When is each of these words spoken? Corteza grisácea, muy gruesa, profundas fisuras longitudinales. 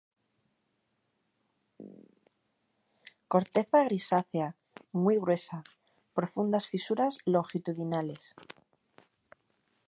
Corteza 3.27 3.83
grisácea, 3.83 4.55
muy 4.91 5.17
gruesa, 5.19 5.63
profundas 6.15 6.65
fisuras 6.67 7.19
longitudinales. 7.25 8.33